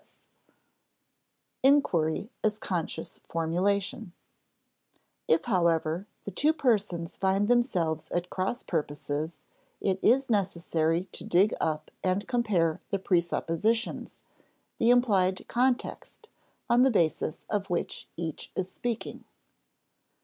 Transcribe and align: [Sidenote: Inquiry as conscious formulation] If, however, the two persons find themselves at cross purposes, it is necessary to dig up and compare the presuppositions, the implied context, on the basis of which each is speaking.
[Sidenote: 0.03 0.53
Inquiry 1.61 2.31
as 2.43 2.57
conscious 2.57 3.19
formulation] 3.19 4.13
If, 5.27 5.45
however, 5.45 6.07
the 6.25 6.31
two 6.31 6.53
persons 6.53 7.17
find 7.17 7.47
themselves 7.47 8.09
at 8.09 8.31
cross 8.31 8.63
purposes, 8.63 9.43
it 9.79 9.99
is 10.01 10.27
necessary 10.27 11.03
to 11.11 11.23
dig 11.23 11.53
up 11.61 11.91
and 12.03 12.27
compare 12.27 12.79
the 12.89 12.97
presuppositions, 12.97 14.23
the 14.79 14.89
implied 14.89 15.47
context, 15.47 16.29
on 16.67 16.81
the 16.81 16.89
basis 16.89 17.45
of 17.47 17.69
which 17.69 18.09
each 18.17 18.51
is 18.55 18.71
speaking. 18.71 19.23